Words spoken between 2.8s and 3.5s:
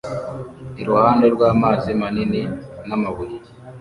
n'amabuye